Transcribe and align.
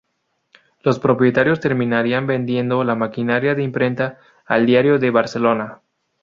Los 0.81 0.97
propietarios 0.97 1.59
terminarían 1.59 2.25
vendiendo 2.25 2.83
la 2.83 2.95
maquinaria 2.95 3.53
de 3.53 3.61
imprenta 3.61 4.17
al 4.47 4.65
"Diario 4.65 4.97
de 4.97 5.11
Barcelona". 5.11 5.81